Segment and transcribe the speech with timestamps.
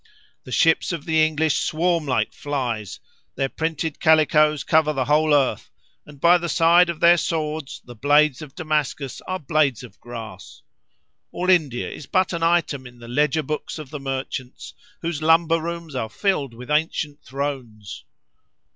[0.45, 2.99] —The ships of the English swarm like flies;
[3.35, 5.69] their printed calicoes cover the whole earth;
[6.07, 10.63] and by the side of their swords the blades of Damascus are blades of grass.
[11.31, 15.61] All India is but an item in the ledger books of the merchants, whose lumber
[15.61, 18.03] rooms are filled with ancient thrones!